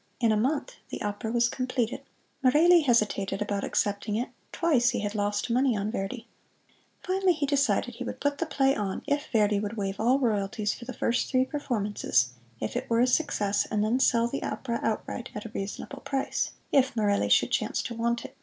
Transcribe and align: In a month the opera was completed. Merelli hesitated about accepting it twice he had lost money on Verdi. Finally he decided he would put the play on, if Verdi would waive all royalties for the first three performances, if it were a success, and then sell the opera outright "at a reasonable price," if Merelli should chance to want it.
In 0.19 0.31
a 0.31 0.35
month 0.35 0.77
the 0.89 1.03
opera 1.03 1.31
was 1.31 1.47
completed. 1.47 2.01
Merelli 2.43 2.81
hesitated 2.81 3.39
about 3.39 3.63
accepting 3.63 4.15
it 4.15 4.29
twice 4.51 4.89
he 4.89 5.01
had 5.01 5.13
lost 5.13 5.51
money 5.51 5.77
on 5.77 5.91
Verdi. 5.91 6.27
Finally 7.03 7.33
he 7.33 7.45
decided 7.45 7.93
he 7.93 8.03
would 8.03 8.19
put 8.19 8.39
the 8.39 8.47
play 8.47 8.75
on, 8.75 9.03
if 9.05 9.27
Verdi 9.31 9.59
would 9.59 9.77
waive 9.77 9.99
all 9.99 10.17
royalties 10.17 10.73
for 10.73 10.85
the 10.85 10.91
first 10.93 11.29
three 11.29 11.45
performances, 11.45 12.31
if 12.59 12.75
it 12.75 12.89
were 12.89 13.01
a 13.01 13.05
success, 13.05 13.67
and 13.69 13.83
then 13.83 13.99
sell 13.99 14.27
the 14.27 14.41
opera 14.41 14.79
outright 14.81 15.29
"at 15.35 15.45
a 15.45 15.49
reasonable 15.53 16.01
price," 16.01 16.53
if 16.71 16.95
Merelli 16.95 17.29
should 17.29 17.51
chance 17.51 17.83
to 17.83 17.93
want 17.93 18.25
it. 18.25 18.35